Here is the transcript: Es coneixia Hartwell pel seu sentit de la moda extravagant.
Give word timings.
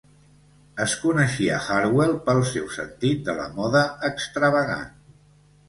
Es 0.85 0.95
coneixia 1.01 1.59
Hartwell 1.75 2.17
pel 2.31 2.41
seu 2.53 2.67
sentit 2.79 3.23
de 3.29 3.37
la 3.43 3.47
moda 3.61 3.85
extravagant. 4.13 4.93